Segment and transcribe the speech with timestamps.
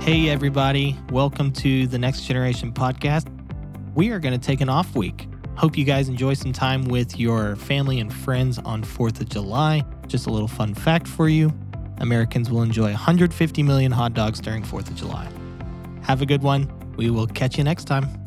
[0.00, 0.96] Hey, everybody.
[1.10, 3.26] Welcome to the Next Generation podcast.
[3.94, 5.28] We are going to take an off week.
[5.56, 9.84] Hope you guys enjoy some time with your family and friends on 4th of July.
[10.06, 11.52] Just a little fun fact for you
[11.98, 15.28] Americans will enjoy 150 million hot dogs during 4th of July.
[16.02, 16.70] Have a good one.
[16.96, 18.25] We will catch you next time.